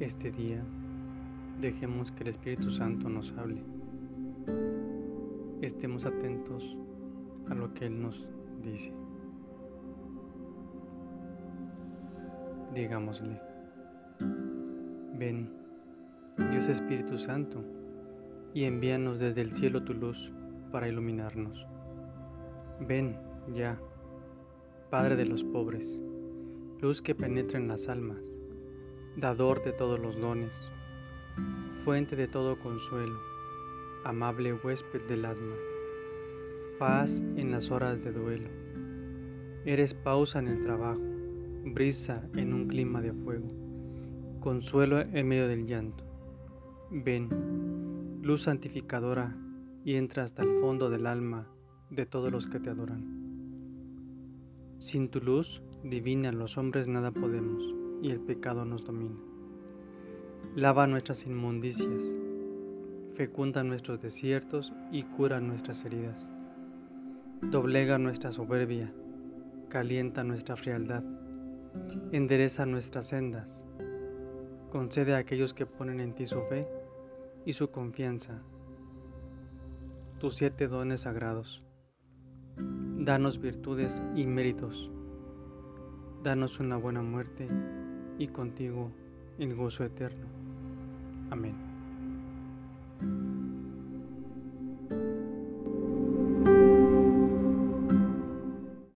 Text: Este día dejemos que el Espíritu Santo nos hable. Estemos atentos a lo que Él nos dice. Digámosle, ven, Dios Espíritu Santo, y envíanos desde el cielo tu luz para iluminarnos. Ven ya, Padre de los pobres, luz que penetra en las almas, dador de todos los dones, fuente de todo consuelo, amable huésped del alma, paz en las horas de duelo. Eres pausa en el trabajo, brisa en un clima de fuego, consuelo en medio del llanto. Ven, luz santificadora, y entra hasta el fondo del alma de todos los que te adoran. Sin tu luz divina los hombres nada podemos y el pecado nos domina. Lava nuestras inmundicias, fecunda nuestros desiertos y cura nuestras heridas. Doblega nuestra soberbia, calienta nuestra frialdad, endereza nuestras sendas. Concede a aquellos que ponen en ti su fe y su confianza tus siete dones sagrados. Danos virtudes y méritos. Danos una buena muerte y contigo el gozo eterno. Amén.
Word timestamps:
Este 0.00 0.32
día 0.32 0.60
dejemos 1.60 2.10
que 2.10 2.24
el 2.24 2.30
Espíritu 2.30 2.68
Santo 2.72 3.08
nos 3.08 3.32
hable. 3.38 3.62
Estemos 5.62 6.04
atentos 6.04 6.76
a 7.48 7.54
lo 7.54 7.72
que 7.74 7.86
Él 7.86 8.02
nos 8.02 8.28
dice. 8.64 8.92
Digámosle, 12.74 13.40
ven, 15.16 15.48
Dios 16.50 16.68
Espíritu 16.68 17.16
Santo, 17.16 17.62
y 18.52 18.64
envíanos 18.64 19.20
desde 19.20 19.42
el 19.42 19.52
cielo 19.52 19.84
tu 19.84 19.94
luz 19.94 20.32
para 20.72 20.88
iluminarnos. 20.88 21.64
Ven 22.80 23.16
ya, 23.54 23.78
Padre 24.90 25.14
de 25.14 25.26
los 25.26 25.44
pobres, 25.44 26.00
luz 26.80 27.00
que 27.00 27.14
penetra 27.14 27.60
en 27.60 27.68
las 27.68 27.88
almas, 27.88 28.33
dador 29.16 29.62
de 29.62 29.72
todos 29.72 30.00
los 30.00 30.20
dones, 30.20 30.52
fuente 31.84 32.16
de 32.16 32.26
todo 32.26 32.58
consuelo, 32.58 33.18
amable 34.04 34.52
huésped 34.54 35.02
del 35.02 35.24
alma, 35.24 35.54
paz 36.78 37.22
en 37.36 37.52
las 37.52 37.70
horas 37.70 38.02
de 38.02 38.12
duelo. 38.12 38.48
Eres 39.64 39.94
pausa 39.94 40.40
en 40.40 40.48
el 40.48 40.64
trabajo, 40.64 41.00
brisa 41.64 42.28
en 42.34 42.52
un 42.52 42.66
clima 42.66 43.00
de 43.00 43.12
fuego, 43.12 43.48
consuelo 44.40 45.00
en 45.00 45.28
medio 45.28 45.46
del 45.46 45.66
llanto. 45.66 46.04
Ven, 46.90 47.28
luz 48.20 48.42
santificadora, 48.42 49.36
y 49.84 49.96
entra 49.96 50.24
hasta 50.24 50.42
el 50.42 50.60
fondo 50.60 50.88
del 50.88 51.06
alma 51.06 51.46
de 51.90 52.06
todos 52.06 52.32
los 52.32 52.46
que 52.46 52.58
te 52.58 52.70
adoran. 52.70 53.04
Sin 54.78 55.08
tu 55.08 55.20
luz 55.20 55.62
divina 55.84 56.32
los 56.32 56.56
hombres 56.56 56.88
nada 56.88 57.10
podemos 57.10 57.83
y 58.04 58.10
el 58.10 58.20
pecado 58.20 58.66
nos 58.66 58.84
domina. 58.84 59.16
Lava 60.54 60.86
nuestras 60.86 61.24
inmundicias, 61.26 62.12
fecunda 63.14 63.64
nuestros 63.64 64.02
desiertos 64.02 64.74
y 64.92 65.04
cura 65.04 65.40
nuestras 65.40 65.82
heridas. 65.86 66.28
Doblega 67.40 67.96
nuestra 67.96 68.30
soberbia, 68.30 68.92
calienta 69.70 70.22
nuestra 70.22 70.54
frialdad, 70.54 71.02
endereza 72.12 72.66
nuestras 72.66 73.06
sendas. 73.06 73.64
Concede 74.70 75.14
a 75.14 75.18
aquellos 75.18 75.54
que 75.54 75.64
ponen 75.64 75.98
en 76.00 76.14
ti 76.14 76.26
su 76.26 76.42
fe 76.42 76.68
y 77.46 77.54
su 77.54 77.70
confianza 77.70 78.42
tus 80.20 80.36
siete 80.36 80.68
dones 80.68 81.02
sagrados. 81.02 81.62
Danos 82.56 83.40
virtudes 83.40 84.02
y 84.14 84.26
méritos. 84.26 84.90
Danos 86.22 86.60
una 86.60 86.76
buena 86.76 87.02
muerte 87.02 87.48
y 88.18 88.28
contigo 88.28 88.90
el 89.38 89.54
gozo 89.54 89.84
eterno. 89.84 90.26
Amén. 91.30 91.73